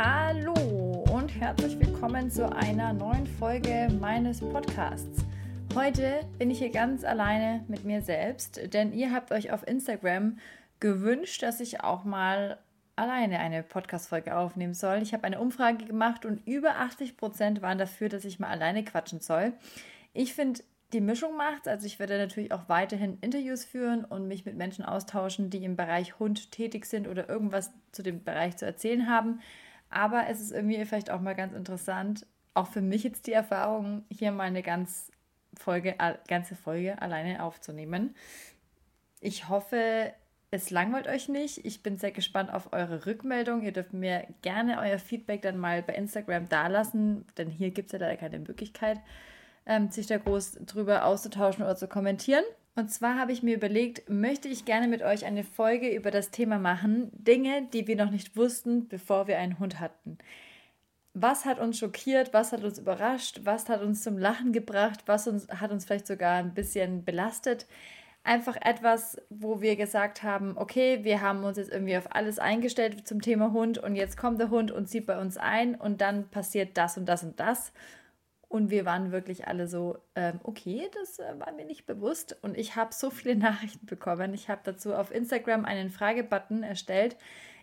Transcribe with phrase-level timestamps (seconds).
[0.00, 0.54] Hallo
[1.12, 5.24] und herzlich willkommen zu einer neuen Folge meines Podcasts.
[5.74, 10.38] Heute bin ich hier ganz alleine mit mir selbst, denn ihr habt euch auf Instagram
[10.78, 12.60] gewünscht, dass ich auch mal
[12.94, 15.02] alleine eine Podcast-Folge aufnehmen soll.
[15.02, 18.84] Ich habe eine Umfrage gemacht und über 80 Prozent waren dafür, dass ich mal alleine
[18.84, 19.52] quatschen soll.
[20.14, 20.60] Ich finde,
[20.92, 21.66] die Mischung macht.
[21.66, 25.74] Also ich werde natürlich auch weiterhin Interviews führen und mich mit Menschen austauschen, die im
[25.74, 29.40] Bereich Hund tätig sind oder irgendwas zu dem Bereich zu erzählen haben.
[29.90, 34.04] Aber es ist irgendwie vielleicht auch mal ganz interessant, auch für mich jetzt die Erfahrung,
[34.10, 35.10] hier mal eine ganz
[35.54, 35.94] Folge,
[36.26, 38.14] ganze Folge alleine aufzunehmen.
[39.20, 40.12] Ich hoffe,
[40.50, 41.64] es langweilt euch nicht.
[41.64, 43.62] Ich bin sehr gespannt auf eure Rückmeldung.
[43.62, 47.92] Ihr dürft mir gerne euer Feedback dann mal bei Instagram dalassen, denn hier gibt es
[47.92, 49.00] ja leider keine Möglichkeit
[49.68, 52.42] ähm, sich da groß drüber auszutauschen oder zu kommentieren.
[52.78, 56.30] Und zwar habe ich mir überlegt, möchte ich gerne mit euch eine Folge über das
[56.30, 60.16] Thema machen, Dinge, die wir noch nicht wussten, bevor wir einen Hund hatten.
[61.12, 65.26] Was hat uns schockiert, was hat uns überrascht, was hat uns zum Lachen gebracht, was
[65.26, 67.66] uns, hat uns vielleicht sogar ein bisschen belastet.
[68.22, 73.08] Einfach etwas, wo wir gesagt haben, okay, wir haben uns jetzt irgendwie auf alles eingestellt
[73.08, 76.28] zum Thema Hund und jetzt kommt der Hund und zieht bei uns ein und dann
[76.28, 77.70] passiert das und das und das.
[77.70, 77.74] Und
[78.70, 82.36] wir waren wirklich alle so, ähm, okay, das äh, war mir nicht bewusst.
[82.42, 84.34] Und ich habe so viele Nachrichten bekommen.
[84.34, 87.16] Ich habe dazu auf Instagram einen Fragebutton erstellt.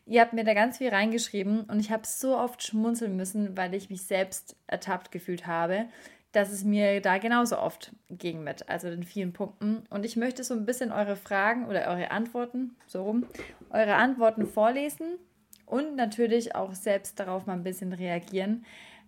[0.05, 3.73] Ihr habt mir da ganz viel reingeschrieben und ich habe so oft schmunzeln müssen, weil
[3.73, 5.86] ich mich selbst ertappt gefühlt habe,
[6.31, 9.83] dass es mir da genauso oft ging mit, also in vielen Punkten.
[9.89, 13.25] Und ich möchte so ein bisschen eure Fragen oder eure Antworten, so rum,
[13.72, 15.17] eure Antworten vorlesen
[15.66, 18.64] und natürlich auch selbst darauf mal ein bisschen reagieren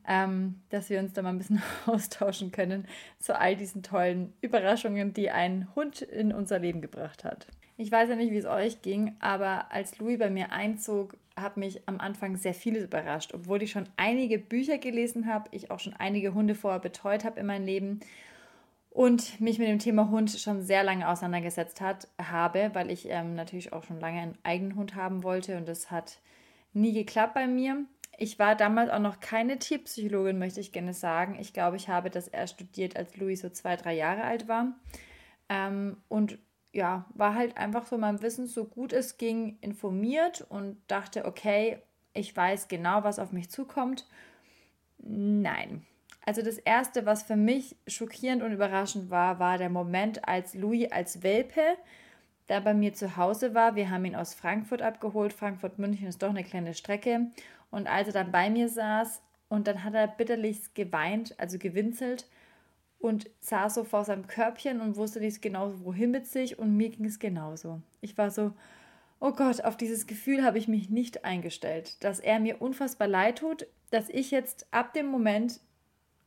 [0.08, 2.88] ähm, dass wir uns da mal ein bisschen austauschen können
[3.20, 7.48] zu all diesen tollen Überraschungen, die ein Hund in unser Leben gebracht hat.
[7.80, 11.56] Ich weiß ja nicht, wie es euch ging, aber als Louis bei mir einzog, hat
[11.56, 13.34] mich am Anfang sehr vieles überrascht.
[13.34, 17.40] Obwohl ich schon einige Bücher gelesen habe, ich auch schon einige Hunde vorher betreut habe
[17.40, 18.00] in meinem Leben
[18.90, 23.36] und mich mit dem Thema Hund schon sehr lange auseinandergesetzt hat, habe, weil ich ähm,
[23.36, 26.18] natürlich auch schon lange einen eigenen Hund haben wollte und das hat
[26.74, 27.86] nie geklappt bei mir.
[28.18, 31.38] Ich war damals auch noch keine Tierpsychologin, möchte ich gerne sagen.
[31.40, 34.74] Ich glaube, ich habe das erst studiert, als Louis so zwei, drei Jahre alt war.
[35.50, 36.40] Ähm, und
[36.74, 41.80] ja, war halt einfach so mein Wissen, so gut es ging, informiert und dachte, okay,
[42.14, 44.08] ich weiß genau, was auf mich zukommt.
[44.98, 45.86] Nein.
[46.26, 50.92] Also das Erste, was für mich schockierend und überraschend war, war der Moment, als Louis
[50.92, 51.62] als Welpe
[52.48, 53.76] da bei mir zu Hause war.
[53.76, 55.34] Wir haben ihn aus Frankfurt abgeholt.
[55.34, 57.28] Frankfurt-München ist doch eine kleine Strecke.
[57.70, 62.28] Und als er dann bei mir saß und dann hat er bitterlich geweint, also gewinzelt
[63.00, 66.90] und saß so vor seinem Körbchen und wusste nicht genau, wohin mit sich und mir
[66.90, 67.82] ging es genauso.
[68.02, 68.54] Ich war so,
[69.20, 73.40] oh Gott, auf dieses Gefühl habe ich mich nicht eingestellt, dass er mir unfassbar leid
[73.40, 75.60] tut, dass ich jetzt ab dem Moment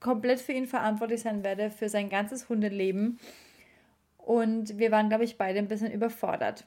[0.01, 3.19] komplett für ihn verantwortlich sein werde, für sein ganzes Hundeleben.
[4.17, 6.67] Und wir waren, glaube ich, beide ein bisschen überfordert.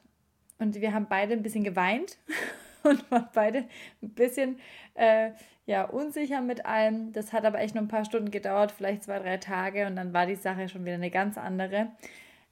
[0.60, 2.18] Und wir haben beide ein bisschen geweint
[2.90, 3.66] und waren beide
[4.02, 4.60] ein bisschen
[4.94, 5.32] äh,
[5.66, 7.14] ja, unsicher mit allem.
[7.14, 10.14] Das hat aber echt nur ein paar Stunden gedauert, vielleicht zwei, drei Tage und dann
[10.14, 11.92] war die Sache schon wieder eine ganz andere.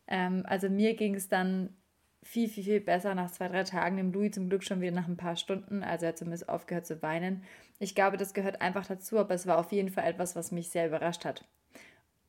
[0.07, 1.75] Ähm, also mir ging es dann
[2.23, 3.97] viel, viel, viel besser nach zwei, drei Tagen.
[3.97, 5.83] Dem Louis zum Glück schon wieder nach ein paar Stunden.
[5.83, 7.43] Also er hat zumindest aufgehört zu weinen.
[7.79, 10.69] Ich glaube, das gehört einfach dazu, aber es war auf jeden Fall etwas, was mich
[10.69, 11.45] sehr überrascht hat.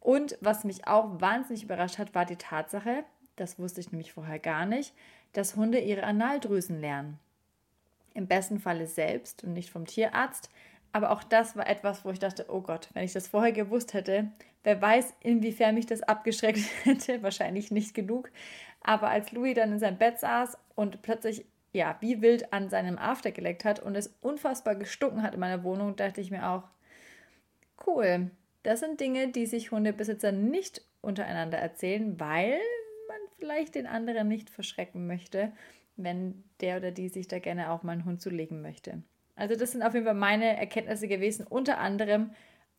[0.00, 3.04] Und was mich auch wahnsinnig überrascht hat, war die Tatsache,
[3.36, 4.94] das wusste ich nämlich vorher gar nicht,
[5.32, 7.18] dass Hunde ihre Analdrüsen lernen.
[8.14, 10.50] Im besten Falle selbst und nicht vom Tierarzt.
[10.92, 13.94] Aber auch das war etwas, wo ich dachte, oh Gott, wenn ich das vorher gewusst
[13.94, 14.30] hätte,
[14.62, 17.22] wer weiß, inwiefern mich das abgeschreckt hätte.
[17.22, 18.30] Wahrscheinlich nicht genug.
[18.82, 22.98] Aber als Louis dann in seinem Bett saß und plötzlich, ja, wie wild an seinem
[22.98, 26.64] After geleckt hat und es unfassbar gestunken hat in meiner Wohnung, dachte ich mir auch,
[27.86, 28.30] cool.
[28.62, 32.60] Das sind Dinge, die sich Hundebesitzer nicht untereinander erzählen, weil
[33.08, 35.52] man vielleicht den anderen nicht verschrecken möchte
[35.96, 39.02] wenn der oder die sich da gerne auch mal einen Hund zulegen möchte.
[39.34, 42.30] Also das sind auf jeden Fall meine Erkenntnisse gewesen, unter anderem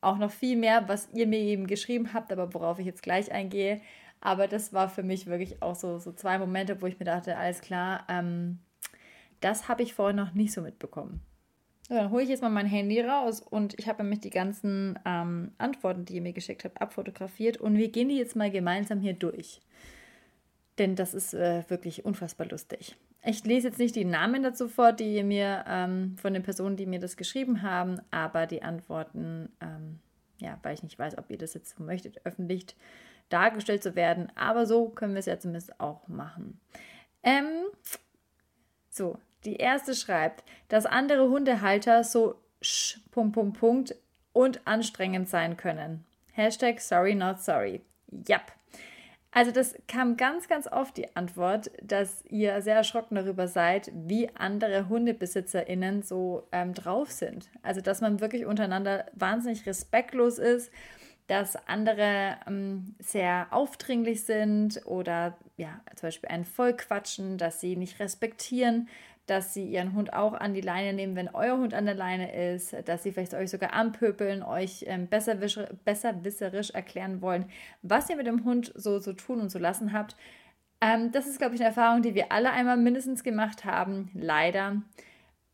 [0.02, 3.32] auch noch viel mehr, was ihr mir eben geschrieben habt, aber worauf ich jetzt gleich
[3.32, 3.82] eingehe.
[4.22, 7.38] Aber das war für mich wirklich auch so, so zwei Momente, wo ich mir dachte,
[7.38, 8.60] alles klar, ähm,
[9.42, 11.22] das habe ich vorher noch nicht so mitbekommen.
[11.90, 14.98] So, dann hole ich jetzt mal mein Handy raus und ich habe nämlich die ganzen
[15.06, 19.02] ähm, Antworten, die ihr mir geschickt habt, abfotografiert und wir gehen die jetzt mal gemeinsam
[19.02, 19.60] hier durch.
[20.80, 22.96] Denn das ist äh, wirklich unfassbar lustig.
[23.24, 26.86] Ich lese jetzt nicht die Namen dazu vor, die mir ähm, von den Personen, die
[26.86, 30.00] mir das geschrieben haben, aber die Antworten, ähm,
[30.40, 32.66] ja, weil ich nicht weiß, ob ihr das jetzt so möchtet, öffentlich
[33.30, 34.32] dargestellt zu werden.
[34.36, 36.60] Aber so können wir es ja zumindest auch machen.
[37.24, 37.48] Ähm,
[38.90, 43.96] so, die erste schreibt, dass andere Hundehalter so sch, Punkt, Punkt, Punkt
[44.34, 46.06] und anstrengend sein können.
[46.34, 47.82] Hashtag sorry not sorry.
[48.28, 48.52] Yep.
[49.34, 54.30] Also das kam ganz, ganz oft die Antwort, dass ihr sehr erschrocken darüber seid, wie
[54.36, 57.50] andere HundebesitzerInnen so ähm, drauf sind.
[57.64, 60.72] Also dass man wirklich untereinander wahnsinnig respektlos ist,
[61.28, 68.00] dass andere ähm, sehr aufdringlich sind oder ja, zum Beispiel einen vollquatschen, dass sie nicht
[68.00, 68.88] respektieren,
[69.26, 72.54] dass sie ihren Hund auch an die Leine nehmen, wenn euer Hund an der Leine
[72.54, 75.36] ist, dass sie vielleicht euch sogar anpöbeln, euch ähm, besser,
[75.86, 77.46] besserwisserisch erklären wollen,
[77.82, 80.18] was ihr mit dem Hund so zu so tun und zu lassen habt.
[80.82, 84.82] Ähm, das ist, glaube ich, eine Erfahrung, die wir alle einmal mindestens gemacht haben, leider.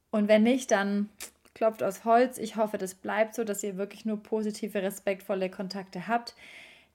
[0.10, 1.10] Und wenn nicht, dann
[1.54, 2.39] klopft aus Holz.
[2.39, 6.36] Ich hoffe, das bleibt so, dass ihr wirklich nur positive, respektvolle Kontakte habt.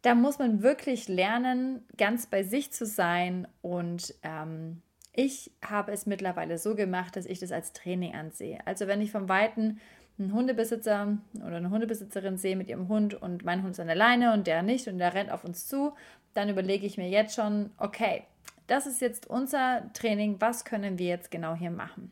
[0.03, 4.83] Da muss man wirklich lernen, ganz bei sich zu sein und ähm,
[5.17, 8.59] ich habe es mittlerweile so gemacht, dass ich das als Training ansehe.
[8.67, 9.81] Also wenn ich vom Weiten
[10.19, 13.97] einen Hundebesitzer oder eine Hundebesitzerin sehe mit ihrem Hund und mein Hund ist an der
[13.97, 15.95] Leine und der nicht und der rennt auf uns zu,
[16.35, 18.25] dann überlege ich mir jetzt schon, okay,
[18.67, 22.11] das ist jetzt unser Training, was können wir jetzt genau hier machen?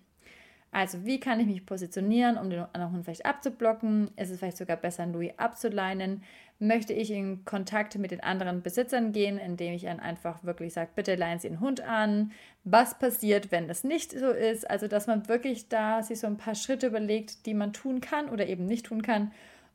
[0.74, 4.10] Also, wie kann ich mich positionieren, um den anderen Hund vielleicht abzublocken?
[4.16, 6.22] Ist es vielleicht sogar besser, Louis abzuleinen?
[6.58, 10.90] Möchte ich in Kontakt mit den anderen Besitzern gehen, indem ich dann einfach wirklich sage,
[10.96, 12.32] bitte leihen Sie den Hund an?
[12.64, 14.68] Was passiert, wenn das nicht so ist?
[14.70, 18.30] Also, dass man wirklich da sich so ein paar Schritte überlegt, die man tun kann
[18.30, 19.30] oder eben nicht tun kann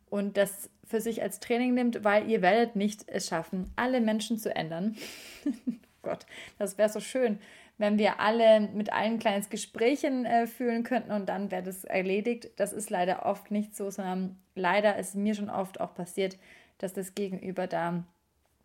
[0.10, 4.40] und das für sich als Training nimmt, weil ihr werdet nicht es schaffen, alle Menschen
[4.40, 4.96] zu ändern.
[6.02, 6.26] Gott,
[6.58, 7.38] das wäre so schön
[7.78, 12.50] wenn wir alle mit allen kleines Gesprächen äh, fühlen könnten und dann wäre das erledigt.
[12.58, 16.38] Das ist leider oft nicht so, sondern leider ist mir schon oft auch passiert,
[16.80, 18.04] dass das Gegenüber da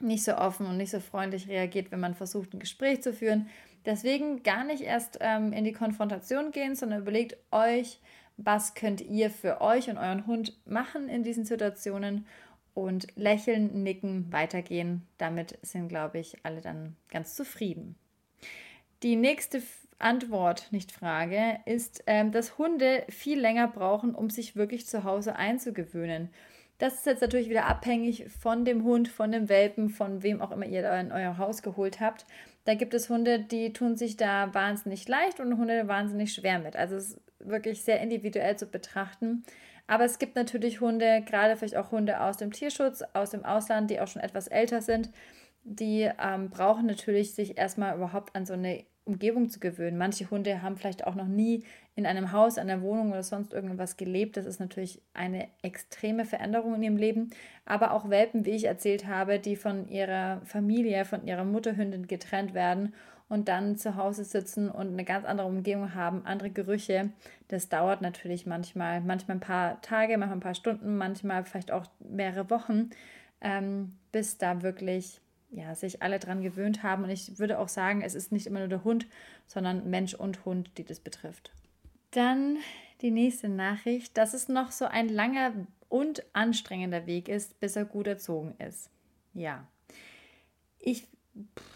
[0.00, 3.48] nicht so offen und nicht so freundlich reagiert, wenn man versucht, ein Gespräch zu führen.
[3.84, 8.00] Deswegen gar nicht erst ähm, in die Konfrontation gehen, sondern überlegt euch,
[8.36, 12.26] was könnt ihr für euch und euren Hund machen in diesen Situationen
[12.74, 15.06] und lächeln, nicken, weitergehen.
[15.18, 17.96] Damit sind, glaube ich, alle dann ganz zufrieden.
[19.02, 19.62] Die nächste
[19.98, 25.36] Antwort, nicht Frage, ist, ähm, dass Hunde viel länger brauchen, um sich wirklich zu Hause
[25.36, 26.30] einzugewöhnen.
[26.78, 30.50] Das ist jetzt natürlich wieder abhängig von dem Hund, von dem Welpen, von wem auch
[30.50, 32.26] immer ihr in euer Haus geholt habt.
[32.64, 36.76] Da gibt es Hunde, die tun sich da wahnsinnig leicht und Hunde wahnsinnig schwer mit.
[36.76, 39.44] Also es ist wirklich sehr individuell zu betrachten.
[39.86, 43.90] Aber es gibt natürlich Hunde, gerade vielleicht auch Hunde aus dem Tierschutz, aus dem Ausland,
[43.90, 45.10] die auch schon etwas älter sind,
[45.64, 49.98] die ähm, brauchen natürlich sich erstmal überhaupt an so eine Umgebung zu gewöhnen.
[49.98, 51.64] Manche Hunde haben vielleicht auch noch nie
[51.94, 54.36] in einem Haus, einer Wohnung oder sonst irgendwas gelebt.
[54.36, 57.30] Das ist natürlich eine extreme Veränderung in ihrem Leben.
[57.64, 62.54] Aber auch Welpen, wie ich erzählt habe, die von ihrer Familie, von ihrer Mutterhündin getrennt
[62.54, 62.94] werden
[63.32, 67.12] und dann zu Hause sitzen und eine ganz andere Umgebung haben, andere Gerüche.
[67.48, 71.86] Das dauert natürlich manchmal, manchmal ein paar Tage, manchmal ein paar Stunden, manchmal vielleicht auch
[71.98, 72.90] mehrere Wochen,
[73.40, 75.21] ähm, bis da wirklich
[75.52, 77.04] ja, sich alle dran gewöhnt haben.
[77.04, 79.06] Und ich würde auch sagen, es ist nicht immer nur der Hund,
[79.46, 81.52] sondern Mensch und Hund, die das betrifft.
[82.10, 82.58] Dann
[83.02, 85.52] die nächste Nachricht, dass es noch so ein langer
[85.88, 88.90] und anstrengender Weg ist, bis er gut erzogen ist.
[89.34, 89.66] Ja,
[90.78, 91.06] ich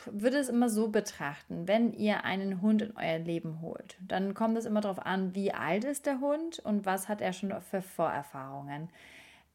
[0.06, 4.59] würde es immer so betrachten, wenn ihr einen Hund in euer Leben holt, dann kommt
[4.59, 7.80] es immer darauf an, wie alt ist der Hund und was hat er schon für
[7.80, 8.90] Vorerfahrungen.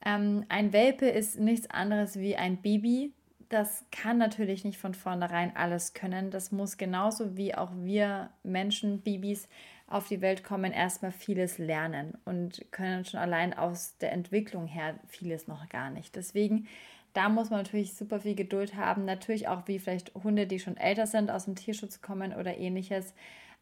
[0.04, 3.14] Ähm, ein Welpe ist nichts anderes wie ein Baby,
[3.52, 6.32] das kann natürlich nicht von vornherein alles können.
[6.32, 9.50] Das muss genauso wie auch wir Menschen, Babys,
[9.88, 14.98] auf die Welt kommen, erstmal vieles lernen und können schon allein aus der Entwicklung her
[15.10, 16.16] vieles noch gar nicht.
[16.16, 16.66] Deswegen,
[17.12, 19.04] da muss man natürlich super viel Geduld haben.
[19.04, 23.14] Natürlich auch wie vielleicht Hunde, die schon älter sind, aus dem Tierschutz kommen oder ähnliches.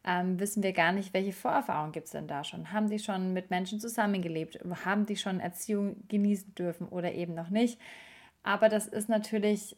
[0.04, 2.72] Ähm, wissen wir gar nicht, welche Vorerfahrungen gibt es denn da schon?
[2.72, 4.60] Haben die schon mit Menschen zusammengelebt?
[4.84, 7.80] Haben die schon Erziehung genießen dürfen oder eben noch nicht?
[8.42, 9.76] Aber das ist natürlich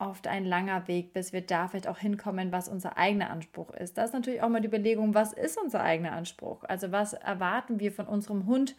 [0.00, 3.98] oft ein langer Weg, bis wir da vielleicht auch hinkommen, was unser eigener Anspruch ist.
[3.98, 6.64] Da ist natürlich auch mal die Überlegung, was ist unser eigener Anspruch?
[6.64, 8.76] Also was erwarten wir von unserem Hund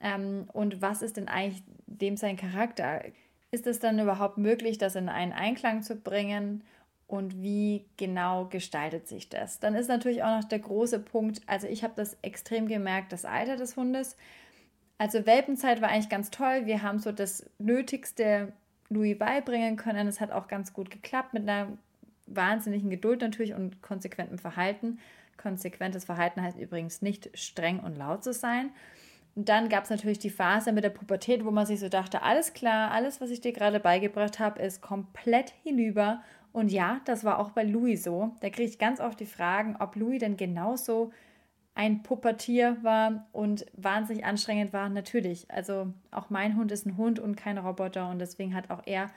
[0.00, 3.02] ähm, und was ist denn eigentlich dem sein Charakter?
[3.50, 6.62] Ist es dann überhaupt möglich, das in einen Einklang zu bringen?
[7.06, 9.60] Und wie genau gestaltet sich das?
[9.60, 13.24] Dann ist natürlich auch noch der große Punkt, also ich habe das extrem gemerkt, das
[13.24, 14.14] Alter des Hundes.
[14.98, 16.66] Also Welpenzeit war eigentlich ganz toll.
[16.66, 18.52] Wir haben so das Nötigste
[18.90, 20.08] Louis beibringen können.
[20.08, 21.68] Es hat auch ganz gut geklappt mit einer
[22.26, 24.98] wahnsinnigen Geduld natürlich und konsequentem Verhalten.
[25.36, 28.70] Konsequentes Verhalten heißt übrigens nicht streng und laut zu sein.
[29.34, 32.22] Und dann gab es natürlich die Phase mit der Pubertät, wo man sich so dachte,
[32.22, 36.22] alles klar, alles, was ich dir gerade beigebracht habe, ist komplett hinüber.
[36.52, 38.32] Und ja, das war auch bei Louis so.
[38.40, 41.12] Da kriege ich ganz oft die Fragen, ob Louis denn genauso
[41.78, 45.48] ein Pubertier war und wahnsinnig anstrengend war, natürlich.
[45.48, 49.12] Also auch mein Hund ist ein Hund und kein Roboter und deswegen hat auch er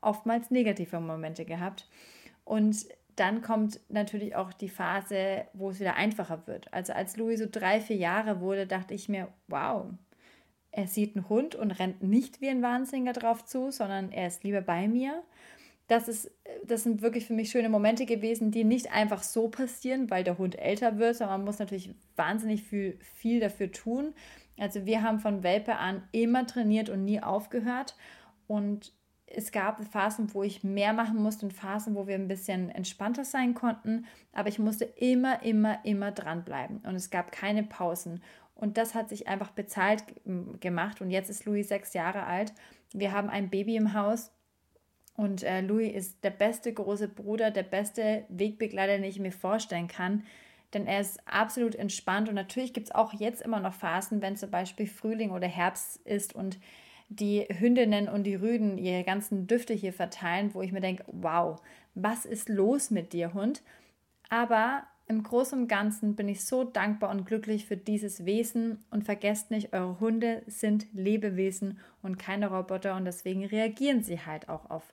[0.00, 1.88] oftmals negative Momente gehabt.
[2.44, 6.74] Und dann kommt natürlich auch die Phase, wo es wieder einfacher wird.
[6.74, 9.84] Also als Louis so drei, vier Jahre wurde, dachte ich mir, wow,
[10.72, 14.42] er sieht einen Hund und rennt nicht wie ein Wahnsinniger drauf zu, sondern er ist
[14.42, 15.22] lieber bei mir
[15.92, 16.30] das, ist,
[16.64, 20.38] das sind wirklich für mich schöne Momente gewesen, die nicht einfach so passieren, weil der
[20.38, 24.14] Hund älter wird, sondern man muss natürlich wahnsinnig viel, viel dafür tun.
[24.58, 27.94] Also wir haben von Welpe an immer trainiert und nie aufgehört.
[28.46, 28.94] Und
[29.26, 33.26] es gab Phasen, wo ich mehr machen musste und Phasen, wo wir ein bisschen entspannter
[33.26, 34.06] sein konnten.
[34.32, 36.78] Aber ich musste immer, immer, immer dranbleiben.
[36.86, 38.22] Und es gab keine Pausen.
[38.54, 40.04] Und das hat sich einfach bezahlt
[40.60, 41.02] gemacht.
[41.02, 42.54] Und jetzt ist Louis sechs Jahre alt.
[42.94, 44.30] Wir haben ein Baby im Haus
[45.14, 49.88] und äh, Louis ist der beste große Bruder, der beste Wegbegleiter, den ich mir vorstellen
[49.88, 50.24] kann.
[50.72, 52.28] Denn er ist absolut entspannt.
[52.30, 56.00] Und natürlich gibt es auch jetzt immer noch Phasen, wenn zum Beispiel Frühling oder Herbst
[56.06, 56.58] ist und
[57.10, 61.60] die Hündinnen und die Rüden ihre ganzen Düfte hier verteilen, wo ich mir denke, wow,
[61.94, 63.62] was ist los mit dir, Hund?
[64.30, 69.04] Aber im Großen und Ganzen bin ich so dankbar und glücklich für dieses Wesen und
[69.04, 74.70] vergesst nicht, eure Hunde sind Lebewesen und keine Roboter und deswegen reagieren sie halt auch
[74.70, 74.92] auf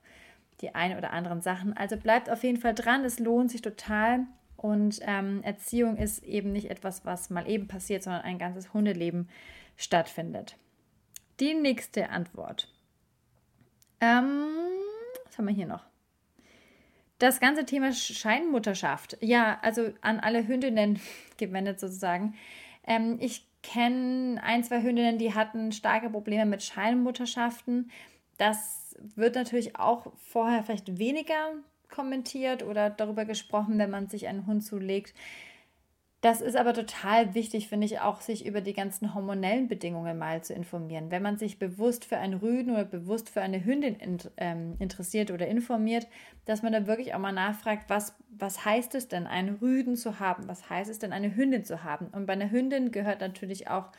[0.62, 1.76] die ein oder anderen Sachen.
[1.76, 4.26] Also bleibt auf jeden Fall dran, es lohnt sich total
[4.58, 9.30] und ähm, Erziehung ist eben nicht etwas, was mal eben passiert, sondern ein ganzes Hundeleben
[9.78, 10.58] stattfindet.
[11.40, 12.68] Die nächste Antwort.
[14.02, 14.50] Ähm,
[15.26, 15.89] was haben wir hier noch?
[17.20, 21.00] Das ganze Thema Scheinmutterschaft, ja, also an alle Hündinnen
[21.38, 22.36] gewendet sozusagen.
[22.88, 27.92] Ähm, ich kenne ein, zwei Hündinnen, die hatten starke Probleme mit Scheinmutterschaften.
[28.38, 31.54] Das wird natürlich auch vorher vielleicht weniger
[31.90, 35.14] kommentiert oder darüber gesprochen, wenn man sich einen Hund zulegt.
[36.22, 40.44] Das ist aber total wichtig, finde ich, auch sich über die ganzen hormonellen Bedingungen mal
[40.44, 41.12] zu informieren.
[41.12, 45.32] Wenn man sich bewusst für einen Rüden oder bewusst für eine Hündin in, ähm, interessiert
[45.32, 46.08] oder informiert,
[46.44, 50.20] dass man da wirklich auch mal nachfragt, was, was heißt es denn, einen Rüden zu
[50.20, 50.50] haben?
[50.50, 52.08] Was heißt es denn, eine Hündin zu haben?
[52.08, 53.90] Und bei einer Hündin gehört natürlich auch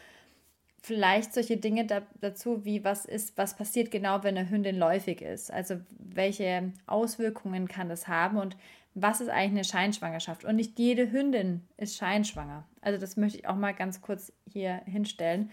[0.83, 5.23] vielleicht solche Dinge da, dazu, wie was ist, was passiert genau, wenn eine Hündin läufig
[5.23, 5.51] ist.
[5.51, 8.57] Also welche Auswirkungen kann das haben und
[8.95, 10.45] was ist eigentlich eine Scheinschwangerschaft?
[10.45, 12.65] Und nicht jede Hündin ist scheinschwanger.
[12.81, 15.51] Also das möchte ich auch mal ganz kurz hier hinstellen.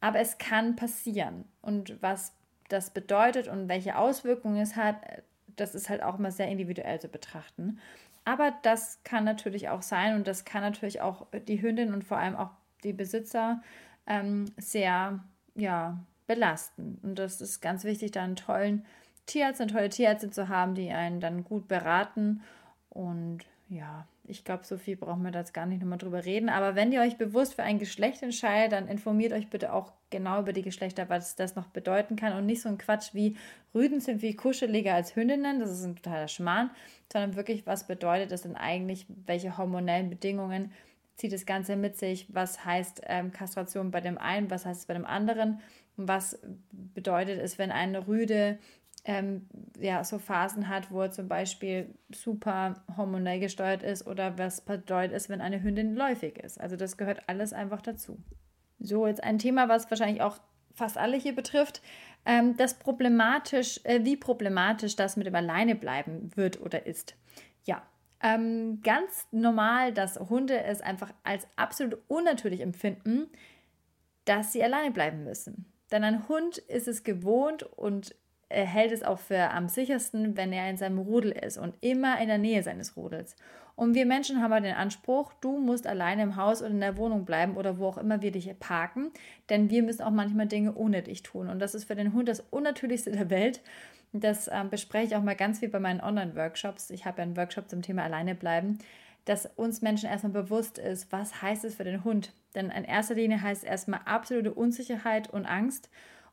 [0.00, 1.44] Aber es kann passieren.
[1.62, 2.32] Und was
[2.68, 4.96] das bedeutet und welche Auswirkungen es hat,
[5.56, 7.80] das ist halt auch immer sehr individuell zu betrachten.
[8.24, 12.18] Aber das kann natürlich auch sein und das kann natürlich auch die Hündin und vor
[12.18, 12.50] allem auch
[12.84, 13.62] die Besitzer
[14.06, 15.20] ähm, sehr
[15.56, 16.98] ja, belasten.
[17.02, 18.84] Und das ist ganz wichtig, da einen tollen
[19.26, 22.42] Tierarzt, eine tolle Tierärztin zu haben, die einen dann gut beraten
[22.90, 26.48] und ja, ich glaube, so viel brauchen wir da jetzt gar nicht nochmal drüber reden.
[26.48, 30.40] Aber wenn ihr euch bewusst für ein Geschlecht entscheidet, dann informiert euch bitte auch genau
[30.40, 32.36] über die Geschlechter, was das noch bedeuten kann.
[32.36, 33.36] Und nicht so ein Quatsch wie
[33.72, 35.60] Rüden sind viel kuscheliger als Hündinnen.
[35.60, 36.70] Das ist ein totaler Schmarrn.
[37.12, 39.06] Sondern wirklich, was bedeutet das denn eigentlich?
[39.08, 40.72] Welche hormonellen Bedingungen
[41.14, 42.26] zieht das Ganze mit sich?
[42.34, 44.50] Was heißt ähm, Kastration bei dem einen?
[44.50, 45.60] Was heißt es bei dem anderen?
[45.96, 46.40] Und was
[46.72, 48.58] bedeutet es, wenn eine Rüde
[49.04, 54.60] ähm, ja, so Phasen hat, wo er zum Beispiel super hormonell gesteuert ist oder was
[54.60, 56.60] bedeutet es, wenn eine Hündin läufig ist.
[56.60, 58.18] Also das gehört alles einfach dazu.
[58.78, 60.38] So, jetzt ein Thema, was wahrscheinlich auch
[60.74, 61.82] fast alle hier betrifft.
[62.24, 67.16] Ähm, das problematisch, äh, wie problematisch das mit dem Alleinebleiben wird oder ist.
[67.64, 67.82] Ja,
[68.22, 73.28] ähm, ganz normal, dass Hunde es einfach als absolut unnatürlich empfinden,
[74.26, 75.66] dass sie alleine bleiben müssen.
[75.90, 78.14] Denn ein Hund ist es gewohnt und
[78.50, 82.20] er hält es auch für am sichersten, wenn er in seinem Rudel ist und immer
[82.20, 83.36] in der Nähe seines Rudels.
[83.76, 87.24] Und wir Menschen haben den Anspruch, du musst alleine im Haus oder in der Wohnung
[87.24, 89.10] bleiben oder wo auch immer wir dich parken,
[89.48, 91.48] denn wir müssen auch manchmal Dinge ohne dich tun.
[91.48, 93.62] Und das ist für den Hund das Unnatürlichste der Welt.
[94.12, 96.90] Das ähm, bespreche ich auch mal ganz viel bei meinen Online-Workshops.
[96.90, 98.78] Ich habe ja einen Workshop zum Thema Alleine bleiben,
[99.24, 102.32] dass uns Menschen erstmal bewusst ist, was heißt es für den Hund.
[102.54, 105.88] Denn in erster Linie heißt es erstmal absolute Unsicherheit und Angst.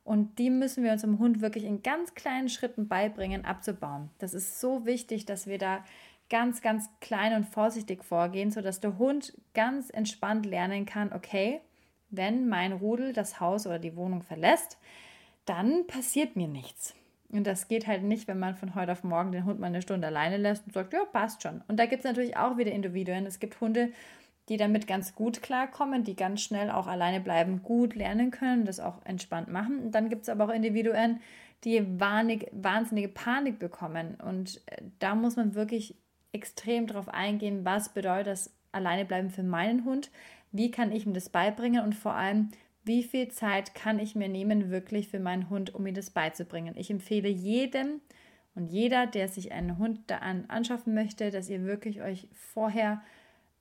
[0.07, 4.09] Und die müssen wir unserem Hund wirklich in ganz kleinen Schritten beibringen, abzubauen.
[4.19, 5.83] Das ist so wichtig, dass wir da
[6.29, 11.59] ganz, ganz klein und vorsichtig vorgehen, sodass der Hund ganz entspannt lernen kann, okay,
[12.09, 14.77] wenn mein Rudel das Haus oder die Wohnung verlässt,
[15.43, 16.95] dann passiert mir nichts.
[17.29, 19.81] Und das geht halt nicht, wenn man von heute auf morgen den Hund mal eine
[19.81, 21.61] Stunde alleine lässt und sagt, ja, passt schon.
[21.67, 23.25] Und da gibt es natürlich auch wieder Individuen.
[23.25, 23.91] Es gibt Hunde,
[24.50, 28.80] die damit ganz gut klarkommen, die ganz schnell auch alleine bleiben, gut lernen können, das
[28.80, 29.80] auch entspannt machen.
[29.80, 31.20] Und dann gibt es aber auch Individuen,
[31.63, 34.16] die wahnsinnige Panik bekommen.
[34.16, 35.96] Und äh, da muss man wirklich
[36.32, 40.12] extrem drauf eingehen, was bedeutet das alleine bleiben für meinen Hund,
[40.51, 42.50] wie kann ich ihm das beibringen und vor allem,
[42.84, 46.75] wie viel Zeit kann ich mir nehmen, wirklich für meinen Hund, um ihm das beizubringen.
[46.77, 48.01] Ich empfehle jedem
[48.56, 53.01] und jeder, der sich einen Hund da an, anschaffen möchte, dass ihr wirklich euch vorher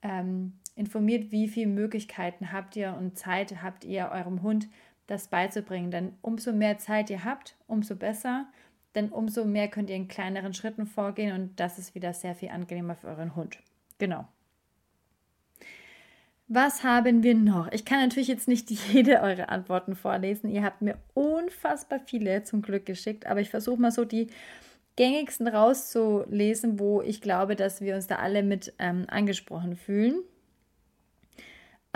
[0.03, 4.69] ähm, informiert, wie viele Möglichkeiten habt ihr und Zeit habt ihr eurem Hund,
[5.07, 5.91] das beizubringen.
[5.91, 8.47] Denn umso mehr Zeit ihr habt, umso besser.
[8.95, 12.51] Denn umso mehr könnt ihr in kleineren Schritten vorgehen und das ist wieder sehr viel
[12.51, 13.59] angenehmer für euren Hund.
[13.99, 14.27] Genau.
[16.49, 17.73] Was haben wir noch?
[17.73, 20.49] Ich kann natürlich jetzt nicht jede eure Antworten vorlesen.
[20.49, 24.29] Ihr habt mir unfassbar viele zum Glück geschickt, aber ich versuche mal so die
[24.97, 30.23] gängigsten rauszulesen, wo ich glaube, dass wir uns da alle mit ähm, angesprochen fühlen.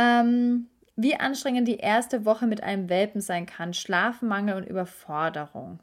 [0.01, 5.81] Ähm, wie anstrengend die erste Woche mit einem Welpen sein kann, Schlafmangel und Überforderung.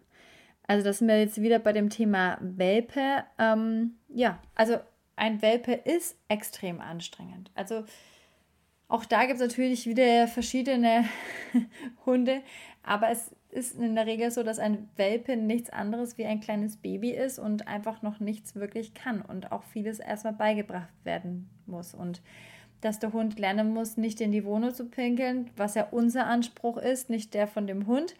[0.67, 3.23] Also das sind wir jetzt wieder bei dem Thema Welpe.
[3.39, 4.77] Ähm, ja, also
[5.15, 7.51] ein Welpe ist extrem anstrengend.
[7.55, 7.85] Also
[8.87, 11.05] auch da gibt es natürlich wieder verschiedene
[12.05, 12.41] Hunde,
[12.83, 16.77] aber es ist in der Regel so, dass ein Welpe nichts anderes wie ein kleines
[16.77, 21.93] Baby ist und einfach noch nichts wirklich kann und auch vieles erstmal beigebracht werden muss.
[21.93, 22.21] Und
[22.81, 26.77] dass der Hund lernen muss, nicht in die Wohnung zu pinkeln, was ja unser Anspruch
[26.77, 28.15] ist, nicht der von dem Hund,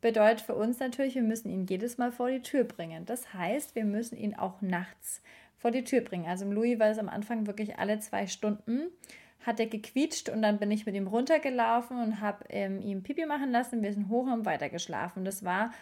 [0.00, 3.06] bedeutet für uns natürlich, wir müssen ihn jedes Mal vor die Tür bringen.
[3.06, 5.22] Das heißt, wir müssen ihn auch nachts
[5.56, 6.26] vor die Tür bringen.
[6.26, 8.88] Also im Louis war es am Anfang wirklich alle zwei Stunden
[9.46, 13.26] hat er gequietscht und dann bin ich mit ihm runtergelaufen und habe ähm, ihm Pipi
[13.26, 13.82] machen lassen.
[13.82, 15.24] Wir sind hoch und weiter geschlafen.
[15.24, 15.72] Das war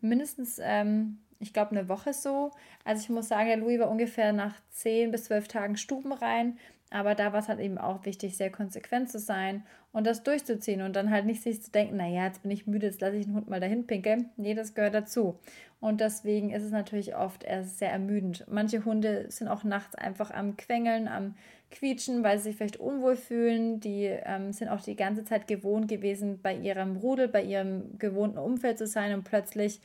[0.00, 2.50] mindestens, ähm, ich glaube, eine Woche so.
[2.84, 6.58] Also ich muss sagen, der Louis war ungefähr nach 10 bis 12 Tagen stubenrein.
[6.90, 10.82] Aber da war es halt eben auch wichtig, sehr konsequent zu sein und das durchzuziehen
[10.82, 13.26] und dann halt nicht sich zu denken, naja, jetzt bin ich müde, jetzt lasse ich
[13.26, 14.30] den Hund mal dahin pinkeln.
[14.36, 15.38] Nee, das gehört dazu.
[15.78, 18.44] Und deswegen ist es natürlich oft erst sehr ermüdend.
[18.48, 21.36] Manche Hunde sind auch nachts einfach am Quengeln, am
[21.70, 23.78] quietschen, weil sie sich vielleicht unwohl fühlen.
[23.78, 28.38] Die ähm, sind auch die ganze Zeit gewohnt gewesen, bei ihrem Rudel, bei ihrem gewohnten
[28.38, 29.80] Umfeld zu sein und plötzlich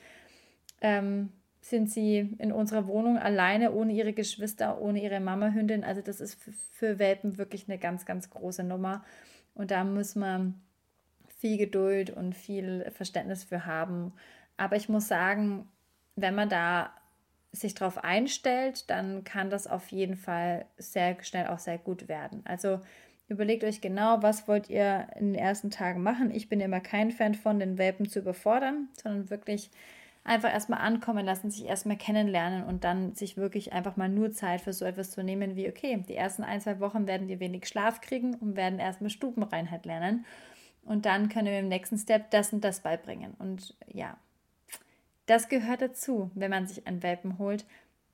[0.82, 1.32] ähm,
[1.65, 5.84] sind sie in unserer Wohnung alleine, ohne ihre Geschwister, ohne ihre Mama-Hündin.
[5.84, 6.38] Also das ist
[6.73, 9.04] für Welpen wirklich eine ganz, ganz große Nummer.
[9.56, 10.62] Und da muss man
[11.39, 14.13] viel Geduld und viel Verständnis für haben.
[14.58, 15.67] Aber ich muss sagen,
[16.15, 16.91] wenn man da
[17.51, 22.43] sich darauf einstellt, dann kann das auf jeden Fall sehr schnell auch sehr gut werden.
[22.45, 22.80] Also
[23.28, 26.30] überlegt euch genau, was wollt ihr in den ersten Tagen machen.
[26.30, 29.71] Ich bin immer kein Fan von, den Welpen zu überfordern, sondern wirklich
[30.25, 34.59] einfach erstmal ankommen lassen, sich erstmal kennenlernen und dann sich wirklich einfach mal nur Zeit
[34.59, 37.67] für so etwas zu nehmen wie, okay, die ersten ein, zwei Wochen werden wir wenig
[37.67, 40.25] Schlaf kriegen und werden erstmal Stubenreinheit lernen.
[40.83, 43.35] Und dann können wir im nächsten Step das und das beibringen.
[43.38, 44.17] Und ja,
[45.27, 47.65] das gehört dazu, wenn man sich einen Welpen holt,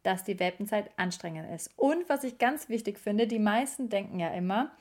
[0.04, 1.70] dass die Welpenzeit anstrengend ist.
[1.78, 4.72] Und was ich ganz wichtig finde, die meisten denken ja immer,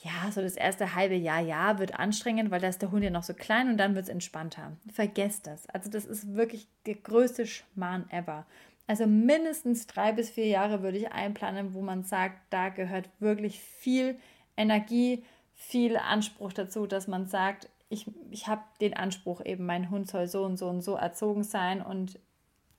[0.00, 3.10] ja, so das erste halbe Jahr, ja, wird anstrengend, weil da ist der Hund ja
[3.10, 4.76] noch so klein und dann wird es entspannter.
[4.92, 5.68] Vergesst das.
[5.68, 8.46] Also das ist wirklich der größte Schmarrn ever.
[8.86, 13.60] Also mindestens drei bis vier Jahre würde ich einplanen, wo man sagt, da gehört wirklich
[13.60, 14.16] viel
[14.56, 20.08] Energie, viel Anspruch dazu, dass man sagt, ich, ich habe den Anspruch, eben mein Hund
[20.08, 22.18] soll so und so und so erzogen sein und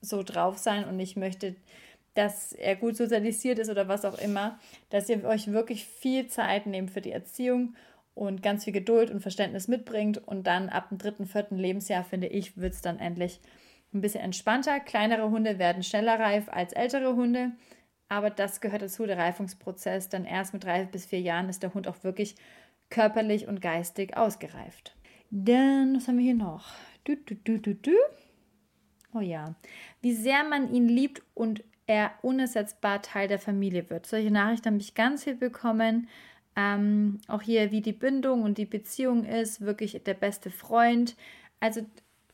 [0.02, 1.56] so drauf sein und ich möchte,
[2.14, 6.66] dass er gut sozialisiert ist oder was auch immer, dass ihr euch wirklich viel Zeit
[6.66, 7.76] nehmt für die Erziehung
[8.16, 12.28] und ganz viel Geduld und Verständnis mitbringt und dann ab dem dritten, vierten Lebensjahr, finde
[12.28, 13.40] ich, wird es dann endlich
[13.94, 14.80] ein bisschen entspannter.
[14.80, 17.52] Kleinere Hunde werden schneller reif als ältere Hunde,
[18.08, 20.10] aber das gehört dazu, der Reifungsprozess.
[20.10, 22.36] Dann erst mit drei bis vier Jahren ist der Hund auch wirklich
[22.90, 24.96] körperlich und geistig ausgereift.
[25.32, 26.74] Dann, was haben wir hier noch?
[27.04, 27.96] Du, du, du, du, du.
[29.14, 29.56] Oh ja.
[30.02, 34.06] Wie sehr man ihn liebt und er unersetzbar Teil der Familie wird.
[34.06, 36.08] Solche Nachrichten habe ich ganz viel bekommen.
[36.56, 41.16] Ähm, auch hier, wie die Bindung und die Beziehung ist, wirklich der beste Freund.
[41.60, 41.82] Also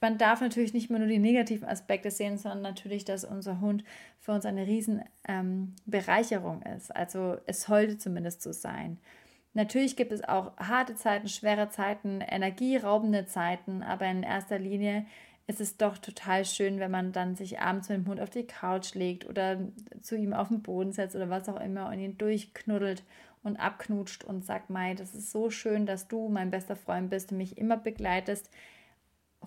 [0.02, 3.86] man darf natürlich nicht mehr nur die negativen Aspekte sehen, sondern natürlich, dass unser Hund
[4.20, 6.94] für uns eine riesen ähm, Bereicherung ist.
[6.94, 8.98] Also es sollte zumindest so sein.
[9.54, 15.06] Natürlich gibt es auch harte Zeiten, schwere Zeiten, energieraubende Zeiten, aber in erster Linie
[15.48, 18.48] ist es doch total schön, wenn man dann sich abends mit dem Hund auf die
[18.48, 19.60] Couch legt oder
[20.02, 23.04] zu ihm auf den Boden setzt oder was auch immer und ihn durchknuddelt
[23.44, 27.32] und abknutscht und sagt, Mai, das ist so schön, dass du mein bester Freund bist
[27.32, 28.50] und mich immer begleitest.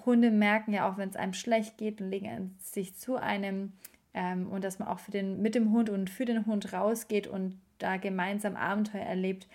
[0.07, 3.73] Hunde merken ja auch, wenn es einem schlecht geht und legen sich zu einem
[4.15, 7.27] ähm, und dass man auch für den, mit dem Hund und für den Hund rausgeht
[7.27, 9.49] und da gemeinsam Abenteuer erlebt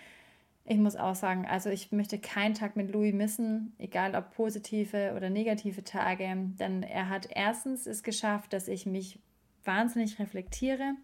[0.66, 5.12] ich muss auch sagen, also ich möchte keinen Tag mit Louis missen, egal ob positive
[5.14, 6.26] oder negative Tage,
[6.58, 9.18] denn er hat erstens es geschafft, dass ich mich
[9.64, 10.94] wahnsinnig reflektiere,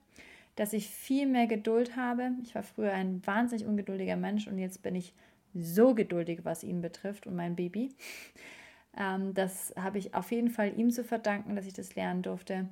[0.57, 2.33] dass ich viel mehr Geduld habe.
[2.43, 5.15] Ich war früher ein wahnsinnig ungeduldiger Mensch und jetzt bin ich
[5.55, 7.91] so geduldig, was ihn betrifft und mein Baby.
[8.97, 12.69] Ähm, das habe ich auf jeden Fall ihm zu verdanken, dass ich das lernen durfte.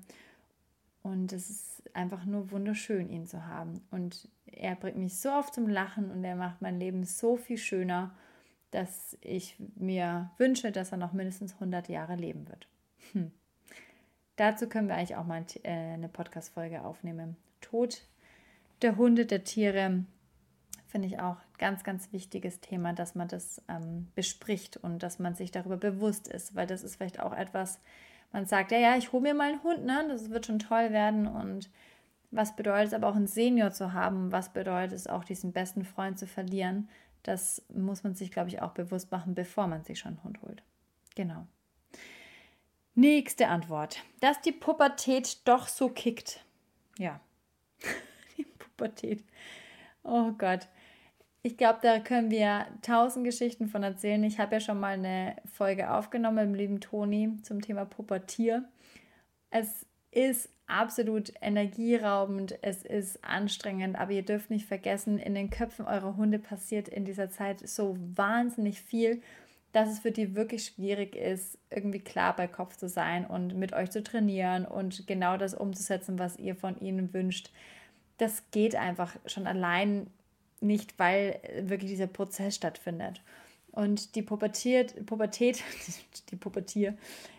[1.03, 3.81] Und es ist einfach nur wunderschön, ihn zu haben.
[3.91, 7.59] Und er bringt mich so oft zum Lachen und er macht mein Leben so viel
[7.59, 8.15] schöner,
[8.71, 12.69] dass ich mir wünsche, dass er noch mindestens 100 Jahre leben wird.
[13.13, 13.31] Hm.
[14.37, 17.37] Dazu können wir eigentlich auch mal äh, eine Podcast-Folge aufnehmen.
[17.61, 18.03] Tod
[18.83, 20.05] der Hunde, der Tiere,
[20.87, 25.35] finde ich auch ganz, ganz wichtiges Thema, dass man das ähm, bespricht und dass man
[25.35, 27.81] sich darüber bewusst ist, weil das ist vielleicht auch etwas,
[28.33, 30.07] man sagt, ja, ja, ich hole mir mal einen Hund, ne?
[30.09, 31.71] das wird schon toll werden und
[32.31, 34.33] was bedeutet es aber auch, einen Senior zu haben?
[34.33, 36.89] Was bedeutet es auch, diesen besten Freund zu verlieren?
[37.23, 40.43] Das muss man sich, glaube ich, auch bewusst machen, bevor man sich schon einen Hund
[40.43, 40.63] holt.
[41.15, 41.47] Genau.
[42.95, 44.03] Nächste Antwort.
[44.21, 46.45] Dass die Pubertät doch so kickt.
[46.99, 47.21] Ja.
[48.37, 49.25] die Pubertät.
[50.03, 50.69] Oh Gott.
[51.43, 54.25] Ich glaube, da können wir tausend Geschichten von erzählen.
[54.25, 58.65] Ich habe ja schon mal eine Folge aufgenommen mit dem lieben Toni zum Thema Pubertier.
[59.51, 65.87] Es ist absolut energieraubend, es ist anstrengend, aber ihr dürft nicht vergessen, in den Köpfen
[65.87, 69.23] eurer Hunde passiert in dieser Zeit so wahnsinnig viel,
[69.73, 73.73] dass es für die wirklich schwierig ist, irgendwie klar bei Kopf zu sein und mit
[73.73, 77.51] euch zu trainieren und genau das umzusetzen, was ihr von ihnen wünscht.
[78.19, 80.09] Das geht einfach schon allein
[80.61, 83.23] nicht, weil wirklich dieser Prozess stattfindet.
[83.73, 85.63] Und die Pubertät, Pubertät
[86.31, 86.97] die Pubertier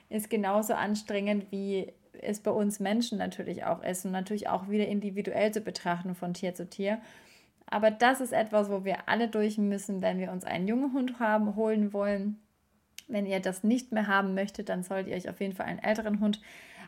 [0.09, 4.87] ist genauso anstrengend wie es bei uns Menschen natürlich auch ist und natürlich auch wieder
[4.87, 6.99] individuell zu betrachten von Tier zu Tier.
[7.65, 11.19] Aber das ist etwas, wo wir alle durch müssen, wenn wir uns einen jungen Hund
[11.19, 12.39] haben, holen wollen.
[13.07, 15.79] Wenn ihr das nicht mehr haben möchtet, dann solltet ihr euch auf jeden Fall einen
[15.79, 16.41] älteren Hund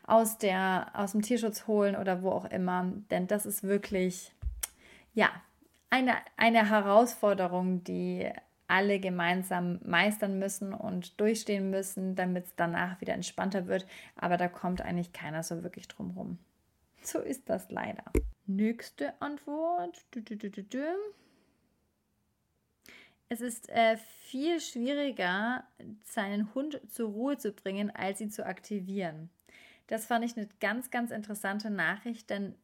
[0.05, 2.91] aus, der, aus dem Tierschutz holen oder wo auch immer.
[3.11, 4.31] Denn das ist wirklich,
[5.13, 5.29] ja,
[5.91, 8.27] eine, eine Herausforderung, die
[8.67, 13.85] alle gemeinsam meistern müssen und durchstehen müssen, damit es danach wieder entspannter wird.
[14.15, 16.39] Aber da kommt eigentlich keiner so wirklich drum rum.
[17.01, 18.05] So ist das leider.
[18.47, 20.05] Nächste Antwort.
[23.27, 25.65] Es ist äh, viel schwieriger,
[26.05, 29.29] seinen Hund zur Ruhe zu bringen, als ihn zu aktivieren.
[29.87, 32.55] Das fand ich eine ganz, ganz interessante Nachricht, denn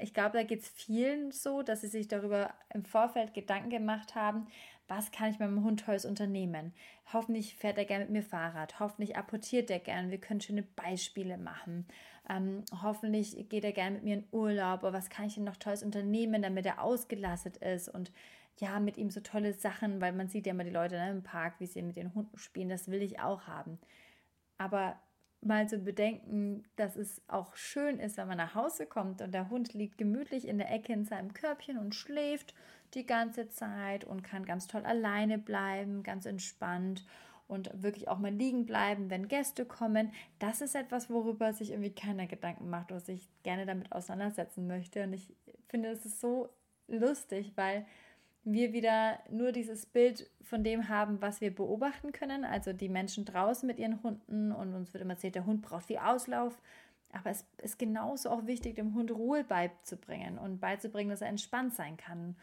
[0.00, 4.14] ich glaube, da geht es vielen so, dass sie sich darüber im Vorfeld Gedanken gemacht
[4.14, 4.46] haben,
[4.88, 6.74] was kann ich mit meinem Hund Tolles unternehmen?
[7.12, 11.38] Hoffentlich fährt er gerne mit mir Fahrrad, hoffentlich apportiert er gerne, wir können schöne Beispiele
[11.38, 11.86] machen.
[12.28, 15.56] Ähm, hoffentlich geht er gerne mit mir in Urlaub, aber was kann ich denn noch
[15.56, 18.10] Tolles unternehmen, damit er ausgelastet ist und
[18.58, 21.22] ja, mit ihm so tolle Sachen, weil man sieht ja immer die Leute ne, im
[21.22, 23.78] Park, wie sie mit den Hunden spielen, das will ich auch haben.
[24.58, 25.00] Aber
[25.42, 29.48] mal zu bedenken, dass es auch schön ist, wenn man nach Hause kommt und der
[29.48, 32.54] Hund liegt gemütlich in der Ecke in seinem Körbchen und schläft
[32.94, 37.06] die ganze Zeit und kann ganz toll alleine bleiben, ganz entspannt
[37.46, 40.12] und wirklich auch mal liegen bleiben, wenn Gäste kommen.
[40.38, 45.04] Das ist etwas, worüber sich irgendwie keiner Gedanken macht oder sich gerne damit auseinandersetzen möchte.
[45.04, 45.34] Und ich
[45.68, 46.50] finde, es ist so
[46.86, 47.86] lustig, weil
[48.44, 52.44] wir wieder nur dieses Bild von dem haben, was wir beobachten können.
[52.44, 55.86] Also die Menschen draußen mit ihren Hunden und uns wird immer erzählt, der Hund braucht
[55.86, 56.60] viel Auslauf.
[57.12, 61.74] Aber es ist genauso auch wichtig, dem Hund Ruhe beizubringen und beizubringen, dass er entspannt
[61.74, 62.36] sein kann.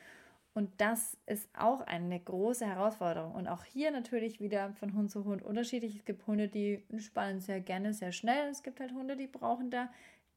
[0.54, 3.34] Und das ist auch eine große Herausforderung.
[3.34, 5.96] Und auch hier natürlich wieder von Hund zu Hund unterschiedlich.
[5.96, 8.50] Es gibt Hunde, die entspannen sehr gerne, sehr schnell.
[8.50, 9.90] Es gibt halt Hunde, die brauchen da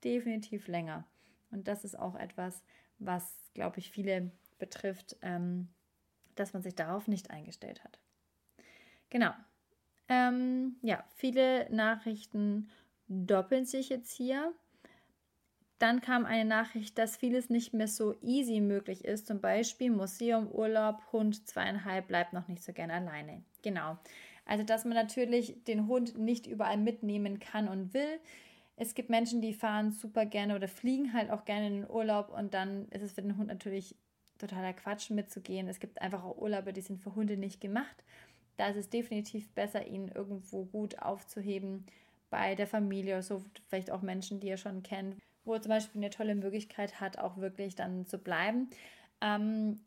[0.04, 1.04] definitiv länger.
[1.50, 2.62] Und das ist auch etwas,
[2.98, 5.68] was, glaube ich, viele betrifft, ähm,
[6.36, 7.98] dass man sich darauf nicht eingestellt hat.
[9.10, 9.32] Genau.
[10.08, 12.70] Ähm, ja, viele Nachrichten
[13.08, 14.52] doppeln sich jetzt hier.
[15.78, 19.26] Dann kam eine Nachricht, dass vieles nicht mehr so easy möglich ist.
[19.26, 23.42] Zum Beispiel Museum, Urlaub, Hund zweieinhalb bleibt noch nicht so gerne alleine.
[23.62, 23.98] Genau.
[24.44, 28.20] Also, dass man natürlich den Hund nicht überall mitnehmen kann und will.
[28.76, 32.30] Es gibt Menschen, die fahren super gerne oder fliegen halt auch gerne in den Urlaub
[32.30, 33.94] und dann ist es für den Hund natürlich
[34.40, 35.68] totaler Quatsch mitzugehen.
[35.68, 38.05] Es gibt einfach auch Urlaube, die sind für Hunde nicht gemacht.
[38.57, 41.87] Da ist es definitiv besser, ihn irgendwo gut aufzuheben
[42.31, 46.00] bei der Familie, so vielleicht auch Menschen, die ihr schon kennt, wo er zum Beispiel
[46.00, 48.68] eine tolle Möglichkeit hat, auch wirklich dann zu bleiben.
[49.20, 49.81] Ähm,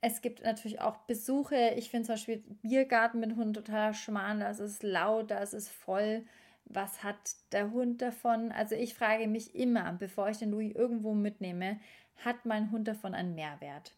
[0.00, 1.74] es gibt natürlich auch Besuche.
[1.76, 4.40] Ich finde zum Beispiel Biergarten mit Hund total schmarrn.
[4.40, 6.24] Das ist laut, das ist voll.
[6.64, 7.18] Was hat
[7.52, 8.52] der Hund davon?
[8.52, 11.80] Also ich frage mich immer, bevor ich den Louis irgendwo mitnehme,
[12.24, 13.94] hat mein Hund davon einen Mehrwert?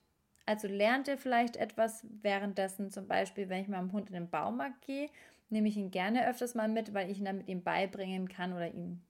[0.47, 4.31] Also lernt er vielleicht etwas währenddessen, zum Beispiel, wenn ich mit meinem Hund in den
[4.31, 5.09] Baumarkt gehe,
[5.51, 8.53] nehme ich ihn gerne öfters mal mit, weil ich ihn dann mit ihm beibringen kann
[8.53, 9.01] oder ihm,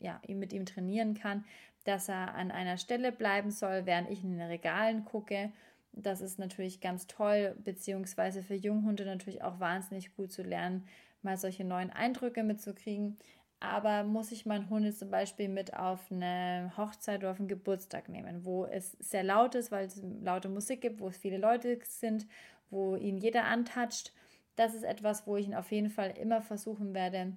[0.00, 1.44] ja, ihn mit ihm trainieren kann,
[1.84, 5.52] dass er an einer Stelle bleiben soll, während ich in den Regalen gucke.
[5.92, 10.86] Das ist natürlich ganz toll, beziehungsweise für Junghunde natürlich auch wahnsinnig gut zu lernen,
[11.22, 13.18] mal solche neuen Eindrücke mitzukriegen.
[13.64, 17.46] Aber muss ich meinen Hund jetzt zum Beispiel mit auf eine Hochzeit oder auf einen
[17.46, 21.38] Geburtstag nehmen, wo es sehr laut ist, weil es laute Musik gibt, wo es viele
[21.38, 22.26] Leute sind,
[22.70, 24.10] wo ihn jeder antatscht.
[24.56, 27.36] Das ist etwas, wo ich ihn auf jeden Fall immer versuchen werde,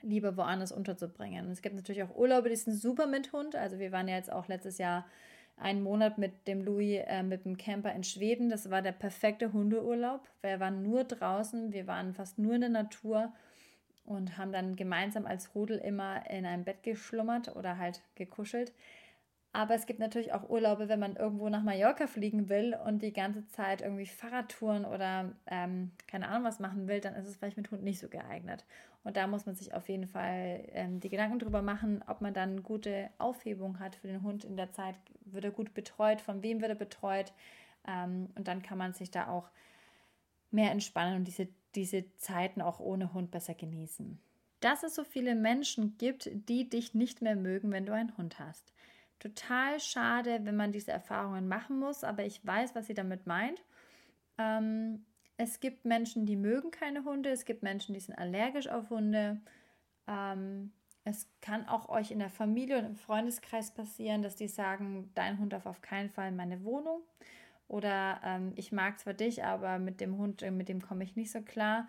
[0.00, 1.46] lieber woanders unterzubringen.
[1.46, 3.56] Und es gibt natürlich auch Urlaube, die sind super mit Hund.
[3.56, 5.06] Also wir waren ja jetzt auch letztes Jahr
[5.56, 8.48] einen Monat mit dem Louis äh, mit dem Camper in Schweden.
[8.48, 10.20] Das war der perfekte Hundeurlaub.
[10.40, 13.32] Wir waren nur draußen, wir waren fast nur in der Natur
[14.08, 18.72] und haben dann gemeinsam als Rudel immer in einem Bett geschlummert oder halt gekuschelt.
[19.52, 23.12] Aber es gibt natürlich auch Urlaube, wenn man irgendwo nach Mallorca fliegen will und die
[23.12, 27.56] ganze Zeit irgendwie Fahrradtouren oder ähm, keine Ahnung was machen will, dann ist es vielleicht
[27.56, 28.64] mit Hund nicht so geeignet.
[29.04, 32.34] Und da muss man sich auf jeden Fall ähm, die Gedanken drüber machen, ob man
[32.34, 34.96] dann gute Aufhebung hat für den Hund in der Zeit.
[35.24, 36.20] Wird er gut betreut?
[36.20, 37.32] Von wem wird er betreut?
[37.86, 39.48] Ähm, und dann kann man sich da auch
[40.50, 44.18] mehr entspannen und diese, diese Zeiten auch ohne Hund besser genießen.
[44.60, 48.38] Dass es so viele Menschen gibt, die dich nicht mehr mögen, wenn du einen Hund
[48.38, 48.72] hast
[49.18, 53.62] total schade, wenn man diese Erfahrungen machen muss, aber ich weiß, was sie damit meint.
[54.38, 55.04] Ähm,
[55.36, 59.40] es gibt Menschen, die mögen keine Hunde, es gibt Menschen, die sind allergisch auf Hunde.
[60.06, 60.72] Ähm,
[61.04, 65.38] es kann auch euch in der Familie und im Freundeskreis passieren, dass die sagen, dein
[65.38, 67.00] Hund darf auf keinen Fall in meine Wohnung.
[67.68, 71.16] Oder ähm, ich mag zwar dich, aber mit dem Hund, äh, mit dem komme ich
[71.16, 71.86] nicht so klar.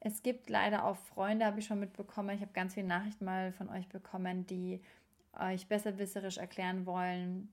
[0.00, 2.34] Es gibt leider auch Freunde, habe ich schon mitbekommen.
[2.34, 4.80] Ich habe ganz viele Nachrichten mal von euch bekommen, die
[5.38, 7.50] euch besserwisserisch erklären wollen,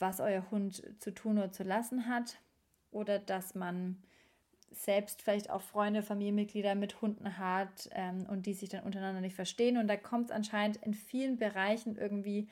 [0.00, 2.38] was euer Hund zu tun oder zu lassen hat.
[2.90, 4.02] Oder dass man
[4.72, 9.36] selbst vielleicht auch Freunde, Familienmitglieder mit Hunden hat ähm, und die sich dann untereinander nicht
[9.36, 9.76] verstehen.
[9.76, 12.48] Und da kommt es anscheinend in vielen Bereichen irgendwie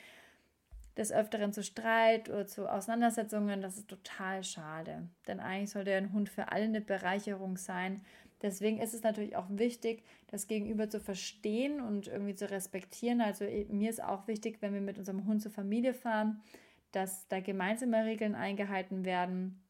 [0.96, 3.60] des Öfteren zu Streit oder zu Auseinandersetzungen.
[3.60, 5.08] Das ist total schade.
[5.26, 8.02] Denn eigentlich sollte ein Hund für alle eine Bereicherung sein.
[8.42, 13.20] Deswegen ist es natürlich auch wichtig, das Gegenüber zu verstehen und irgendwie zu respektieren.
[13.20, 16.42] Also eh, mir ist auch wichtig, wenn wir mit unserem Hund zur Familie fahren,
[16.92, 19.62] dass da gemeinsame Regeln eingehalten werden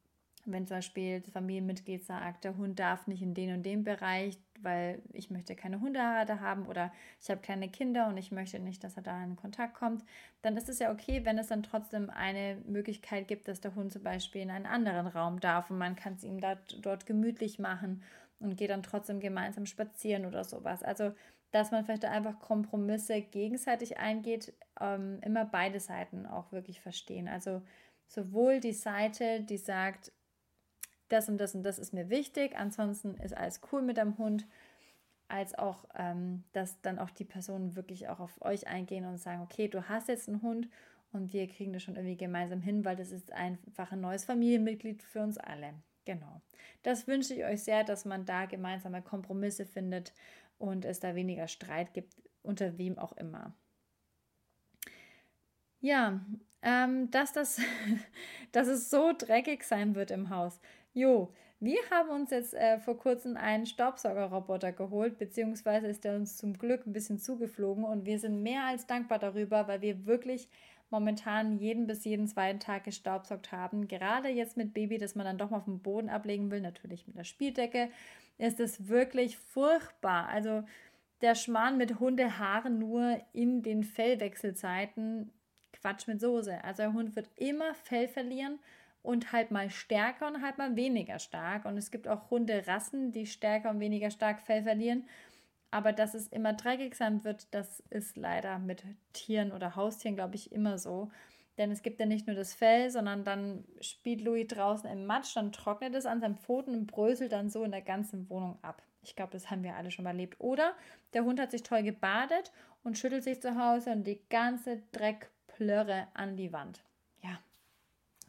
[0.47, 4.37] wenn zum Beispiel das Familienmitglied sagt, der Hund darf nicht in den und den Bereich,
[4.61, 8.83] weil ich möchte keine Hundehaare haben oder ich habe kleine Kinder und ich möchte nicht,
[8.83, 10.03] dass er da in Kontakt kommt,
[10.41, 13.91] dann ist es ja okay, wenn es dann trotzdem eine Möglichkeit gibt, dass der Hund
[13.91, 17.59] zum Beispiel in einen anderen Raum darf und man kann es ihm dort, dort gemütlich
[17.59, 18.01] machen
[18.39, 20.81] und geht dann trotzdem gemeinsam spazieren oder sowas.
[20.81, 21.13] Also,
[21.51, 27.27] dass man vielleicht einfach Kompromisse gegenseitig eingeht, ähm, immer beide Seiten auch wirklich verstehen.
[27.27, 27.61] Also
[28.07, 30.11] sowohl die Seite, die sagt,
[31.09, 34.45] das und das und das ist mir wichtig, ansonsten ist alles cool mit dem Hund,
[35.27, 39.41] als auch, ähm, dass dann auch die Personen wirklich auch auf euch eingehen und sagen,
[39.41, 40.69] okay, du hast jetzt einen Hund
[41.11, 45.03] und wir kriegen das schon irgendwie gemeinsam hin, weil das ist einfach ein neues Familienmitglied
[45.03, 45.73] für uns alle.
[46.05, 46.41] Genau.
[46.83, 50.13] Das wünsche ich euch sehr, dass man da gemeinsame Kompromisse findet
[50.57, 53.53] und es da weniger Streit gibt, unter wem auch immer.
[55.81, 56.21] Ja,
[56.61, 57.59] ähm, dass, das,
[58.51, 60.59] dass es so dreckig sein wird im Haus.
[60.97, 66.37] Jo, wir haben uns jetzt äh, vor kurzem einen Staubsaugerroboter geholt, beziehungsweise ist der uns
[66.37, 70.49] zum Glück ein bisschen zugeflogen und wir sind mehr als dankbar darüber, weil wir wirklich
[70.89, 73.87] momentan jeden bis jeden zweiten Tag gestaubsaugt haben.
[73.87, 77.05] Gerade jetzt mit Baby, das man dann doch mal auf dem Boden ablegen will, natürlich
[77.05, 77.91] mit der Spieldecke,
[78.39, 80.29] ist es wirklich furchtbar.
[80.29, 80.63] Also
[81.21, 85.29] der Schmarrn mit Hundehaaren nur in den Fellwechselzeiten,
[85.73, 86.63] Quatsch mit Soße.
[86.63, 88.57] Also der Hund wird immer Fell verlieren
[89.07, 91.63] und halt mal stärker und halt mal weniger stark.
[91.63, 95.07] Und es gibt auch Hunderassen, die stärker und weniger stark Fell verlieren.
[95.71, 100.35] Aber dass es immer dreckig sein wird, das ist leider mit Tieren oder Haustieren, glaube
[100.35, 101.09] ich, immer so.
[101.57, 105.37] Denn es gibt ja nicht nur das Fell, sondern dann spielt Louis draußen im Matsch,
[105.37, 108.81] dann trocknet es an seinen Pfoten und bröselt dann so in der ganzen Wohnung ab.
[109.03, 110.35] Ich glaube, das haben wir alle schon mal erlebt.
[110.39, 110.73] Oder
[111.13, 112.51] der Hund hat sich toll gebadet
[112.83, 116.83] und schüttelt sich zu Hause und die ganze Dreckplörre an die Wand.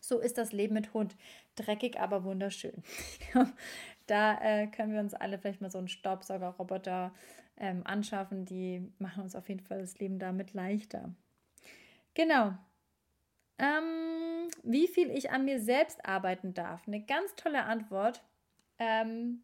[0.08, 1.14] So ist das Leben mit Hund.
[1.54, 2.82] Dreckig, aber wunderschön.
[4.06, 7.12] da äh, können wir uns alle vielleicht mal so einen Staubsaugerroboter
[7.58, 8.46] ähm, anschaffen.
[8.46, 11.10] Die machen uns auf jeden Fall das Leben damit leichter.
[12.14, 12.54] Genau.
[13.58, 16.88] Ähm, wie viel ich an mir selbst arbeiten darf.
[16.88, 18.22] Eine ganz tolle Antwort.
[18.78, 19.42] Ähm,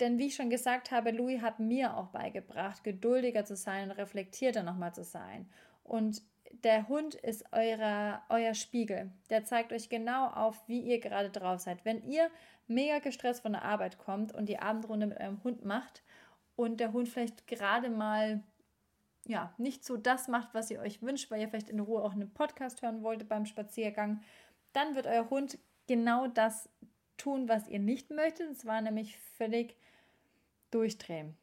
[0.00, 3.96] denn wie ich schon gesagt habe, Louis hat mir auch beigebracht, geduldiger zu sein und
[3.96, 5.48] reflektierter nochmal zu sein.
[5.82, 6.20] Und
[6.52, 9.10] der Hund ist eurer, euer Spiegel.
[9.30, 11.84] Der zeigt euch genau auf, wie ihr gerade drauf seid.
[11.84, 12.30] Wenn ihr
[12.66, 16.02] mega gestresst von der Arbeit kommt und die Abendrunde mit eurem Hund macht
[16.56, 18.42] und der Hund vielleicht gerade mal
[19.26, 22.12] ja, nicht so das macht, was ihr euch wünscht, weil ihr vielleicht in Ruhe auch
[22.12, 24.22] einen Podcast hören wolltet beim Spaziergang,
[24.72, 26.68] dann wird euer Hund genau das
[27.18, 28.50] tun, was ihr nicht möchtet.
[28.50, 29.76] Es war nämlich völlig
[30.70, 31.36] durchdrehen.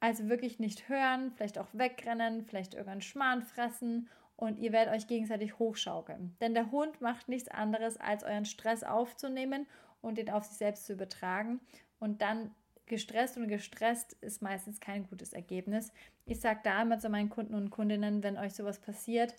[0.00, 5.06] Also wirklich nicht hören, vielleicht auch wegrennen, vielleicht irgendeinen Schmarrn fressen und ihr werdet euch
[5.06, 6.36] gegenseitig hochschaukeln.
[6.40, 9.66] Denn der Hund macht nichts anderes, als euren Stress aufzunehmen
[10.02, 11.60] und den auf sich selbst zu übertragen.
[11.98, 12.54] Und dann
[12.86, 15.92] gestresst und gestresst ist meistens kein gutes Ergebnis.
[16.26, 19.34] Ich sage da immer zu meinen Kunden und Kundinnen, wenn euch sowas passiert,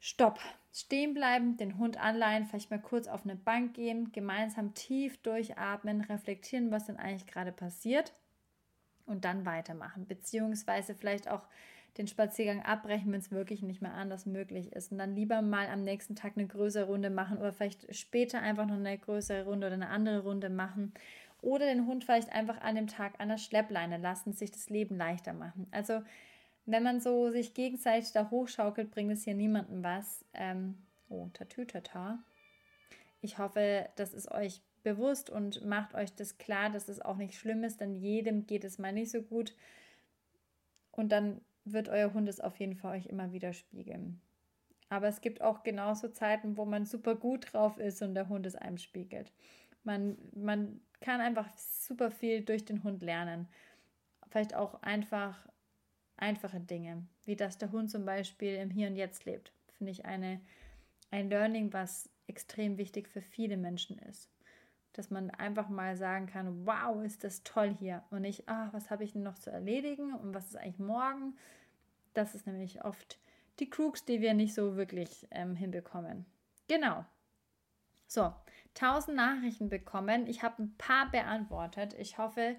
[0.00, 0.38] Stopp.
[0.70, 6.00] Stehen bleiben, den Hund anleihen, vielleicht mal kurz auf eine Bank gehen, gemeinsam tief durchatmen,
[6.02, 8.12] reflektieren, was denn eigentlich gerade passiert
[9.06, 10.06] und dann weitermachen.
[10.06, 11.46] Beziehungsweise vielleicht auch
[11.98, 14.90] den Spaziergang abbrechen, wenn es wirklich nicht mehr anders möglich ist.
[14.90, 18.66] Und dann lieber mal am nächsten Tag eine größere Runde machen oder vielleicht später einfach
[18.66, 20.92] noch eine größere Runde oder eine andere Runde machen.
[21.40, 24.96] Oder den Hund vielleicht einfach an dem Tag an der Schleppleine lassen, sich das Leben
[24.96, 25.66] leichter machen.
[25.70, 26.02] Also
[26.66, 30.24] wenn man so sich gegenseitig da hochschaukelt, bringt es hier niemandem was.
[30.32, 30.78] Ähm,
[31.08, 32.18] oh, Tatütata.
[33.20, 37.34] Ich hoffe, das ist euch bewusst und macht euch das klar, dass es auch nicht
[37.34, 39.54] schlimm ist, denn jedem geht es mal nicht so gut.
[40.92, 44.20] Und dann wird euer Hund es auf jeden Fall euch immer wieder spiegeln.
[44.88, 48.46] Aber es gibt auch genauso Zeiten, wo man super gut drauf ist und der Hund
[48.46, 49.32] es einem spiegelt.
[49.82, 53.48] Man, man kann einfach super viel durch den Hund lernen.
[54.28, 55.48] Vielleicht auch einfach
[56.16, 60.04] einfache Dinge, wie dass der Hund zum Beispiel im Hier und Jetzt lebt, finde ich
[60.04, 60.40] eine,
[61.10, 64.30] ein Learning, was extrem wichtig für viele Menschen ist.
[64.94, 68.02] Dass man einfach mal sagen kann, wow, ist das toll hier.
[68.10, 71.36] Und nicht, ach, was habe ich denn noch zu erledigen und was ist eigentlich morgen?
[72.14, 73.18] Das ist nämlich oft
[73.58, 76.26] die Krux, die wir nicht so wirklich ähm, hinbekommen.
[76.68, 77.04] Genau.
[78.06, 78.32] So,
[78.76, 80.26] 1000 Nachrichten bekommen.
[80.26, 81.94] Ich habe ein paar beantwortet.
[81.98, 82.56] Ich hoffe,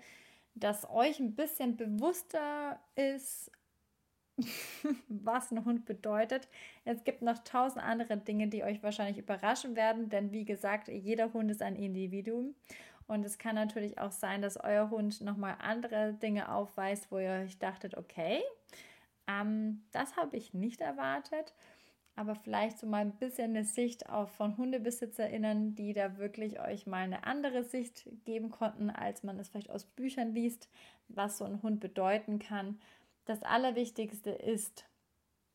[0.56, 3.52] dass euch ein bisschen bewusster ist,
[5.08, 6.48] was ein Hund bedeutet.
[6.84, 11.34] Es gibt noch tausend andere Dinge, die euch wahrscheinlich überraschen werden, denn wie gesagt, jeder
[11.34, 12.56] Hund ist ein Individuum.
[13.08, 17.44] Und es kann natürlich auch sein, dass euer Hund nochmal andere Dinge aufweist, wo ihr
[17.44, 18.42] euch dachtet, okay,
[19.28, 21.54] ähm, das habe ich nicht erwartet
[22.16, 26.88] aber vielleicht so mal ein bisschen eine Sicht auch von HundebesitzerInnen, die da wirklich euch
[26.88, 30.70] mal eine andere Sicht geben konnten, als man es vielleicht aus Büchern liest,
[31.10, 32.80] was so ein Hund bedeuten kann.
[33.26, 34.86] Das Allerwichtigste ist,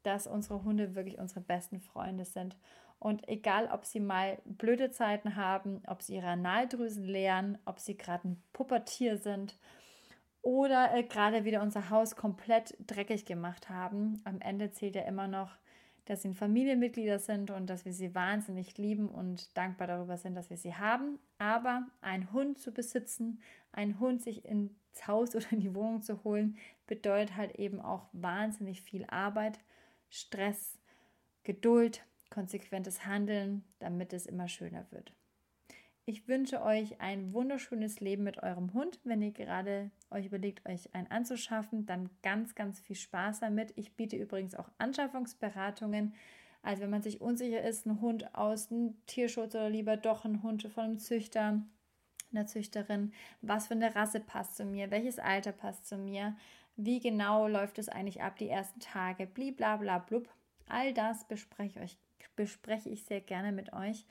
[0.03, 2.57] dass unsere Hunde wirklich unsere besten Freunde sind.
[2.99, 7.97] Und egal, ob sie mal blöde Zeiten haben, ob sie ihre Analdrüsen leeren, ob sie
[7.97, 9.59] gerade ein Puppertier sind
[10.43, 15.29] oder äh, gerade wieder unser Haus komplett dreckig gemacht haben, am Ende zählt ja immer
[15.29, 15.57] noch,
[16.07, 20.51] dass sie Familienmitglieder sind und dass wir sie wahnsinnig lieben und dankbar darüber sind, dass
[20.51, 21.19] wir sie haben.
[21.39, 23.41] Aber einen Hund zu besitzen,
[23.73, 24.73] einen Hund sich ins
[25.07, 26.57] Haus oder in die Wohnung zu holen,
[26.91, 29.61] bedeutet halt eben auch wahnsinnig viel Arbeit,
[30.11, 30.77] Stress,
[31.45, 35.13] Geduld, konsequentes Handeln, damit es immer schöner wird.
[36.05, 38.99] Ich wünsche euch ein wunderschönes Leben mit eurem Hund.
[39.05, 43.73] Wenn ihr gerade euch überlegt, euch einen anzuschaffen, dann ganz, ganz viel Spaß damit.
[43.77, 46.15] Ich biete übrigens auch Anschaffungsberatungen.
[46.63, 50.43] Also wenn man sich unsicher ist, ein Hund aus einem Tierschutz oder lieber doch ein
[50.43, 51.63] Hund von einem Züchter,
[52.33, 56.37] einer Züchterin, was für eine Rasse passt zu mir, welches Alter passt zu mir,
[56.85, 60.29] wie genau läuft es eigentlich ab die ersten Tage, blibla blub.
[60.67, 61.99] All das bespreche ich, euch,
[62.37, 64.07] bespreche ich sehr gerne mit euch.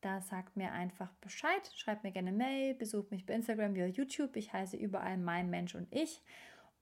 [0.00, 4.36] Da sagt mir einfach Bescheid, schreibt mir gerne Mail, besucht mich bei Instagram oder YouTube.
[4.36, 6.22] Ich heiße überall mein Mensch und ich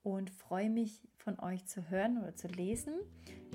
[0.02, 2.94] und freue mich von euch zu hören oder zu lesen.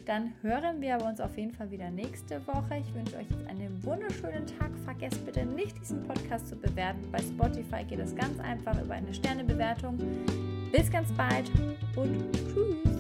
[0.06, 2.78] Dann hören wir aber uns auf jeden Fall wieder nächste Woche.
[2.80, 4.72] Ich wünsche euch jetzt einen wunderschönen Tag.
[4.84, 7.10] Vergesst bitte nicht, diesen Podcast zu bewerten.
[7.12, 9.98] Bei Spotify geht es ganz einfach über eine Sternebewertung.
[10.72, 11.52] Bis ganz bald
[11.96, 12.91] und tschüss.